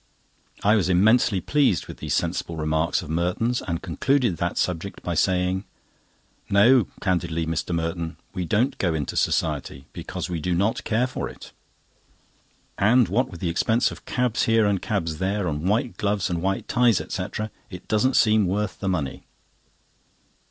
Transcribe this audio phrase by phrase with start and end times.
[0.63, 5.13] I was immensely pleased with these sensible remarks of Merton's, and concluded that subject by
[5.13, 5.63] saying:
[6.49, 7.71] "No, candidly, Mr.
[7.71, 11.51] Merton, we don't go into Society, because we do not care for it;
[12.79, 16.41] and what with the expense of cabs here and cabs there, and white gloves and
[16.41, 19.27] white ties, etc., it doesn't seem worth the money."